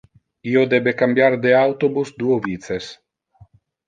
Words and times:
Io 0.51 0.61
debe 0.69 0.93
cambiar 1.01 1.35
de 1.43 1.51
autobus 1.57 2.13
duo 2.23 2.39
vices. 2.47 2.89